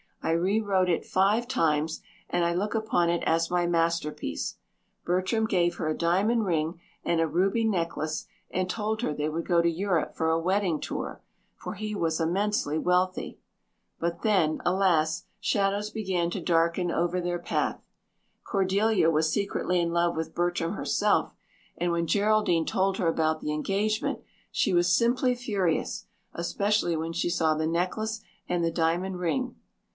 I 0.23 0.31
rewrote 0.31 0.89
it 0.89 1.05
five 1.05 1.47
times 1.47 2.01
and 2.29 2.43
I 2.45 2.53
look 2.53 2.73
upon 2.73 3.09
it 3.09 3.21
as 3.25 3.51
my 3.51 3.67
masterpiece. 3.67 4.55
Bertram 5.03 5.45
gave 5.45 5.75
her 5.75 5.89
a 5.89 5.97
diamond 5.97 6.45
ring 6.45 6.79
and 7.03 7.19
a 7.19 7.27
ruby 7.27 7.65
necklace 7.65 8.25
and 8.49 8.69
told 8.69 9.01
her 9.01 9.13
they 9.13 9.29
would 9.29 9.47
go 9.47 9.61
to 9.61 9.69
Europe 9.69 10.15
for 10.15 10.29
a 10.29 10.39
wedding 10.39 10.79
tour, 10.79 11.21
for 11.55 11.73
he 11.73 11.93
was 11.93 12.19
immensely 12.19 12.79
wealthy. 12.79 13.39
But 13.99 14.21
then, 14.21 14.59
alas, 14.65 15.25
shadows 15.39 15.89
began 15.89 16.31
to 16.31 16.41
darken 16.41 16.89
over 16.91 17.19
their 17.19 17.39
path. 17.39 17.83
Cordelia 18.43 19.11
was 19.11 19.31
secretly 19.31 19.79
in 19.79 19.91
love 19.91 20.15
with 20.15 20.33
Bertram 20.35 20.73
herself 20.73 21.33
and 21.77 21.91
when 21.91 22.07
Geraldine 22.07 22.65
told 22.65 22.97
her 22.97 23.07
about 23.07 23.41
the 23.41 23.53
engagement 23.53 24.19
she 24.51 24.73
was 24.73 24.91
simply 24.95 25.35
furious, 25.35 26.05
especially 26.33 26.95
when 26.95 27.13
she 27.13 27.29
saw 27.29 27.53
the 27.53 27.67
necklace 27.67 28.21
and 28.47 28.63
the 28.63 28.71
diamond 28.71 29.19
ring. 29.19 29.55